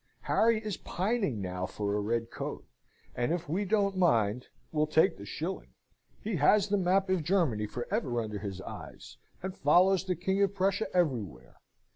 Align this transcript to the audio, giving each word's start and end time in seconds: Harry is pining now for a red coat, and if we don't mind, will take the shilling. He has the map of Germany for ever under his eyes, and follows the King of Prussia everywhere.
Harry 0.21 0.57
is 0.65 0.77
pining 0.77 1.39
now 1.39 1.67
for 1.67 1.93
a 1.95 1.99
red 1.99 2.31
coat, 2.31 2.65
and 3.13 3.31
if 3.31 3.47
we 3.47 3.63
don't 3.63 3.95
mind, 3.95 4.47
will 4.71 4.87
take 4.87 5.15
the 5.15 5.27
shilling. 5.27 5.75
He 6.23 6.37
has 6.37 6.69
the 6.69 6.77
map 6.79 7.07
of 7.11 7.23
Germany 7.23 7.67
for 7.67 7.87
ever 7.93 8.19
under 8.19 8.39
his 8.39 8.61
eyes, 8.61 9.17
and 9.43 9.55
follows 9.55 10.03
the 10.05 10.15
King 10.15 10.41
of 10.41 10.55
Prussia 10.55 10.87
everywhere. 10.91 11.57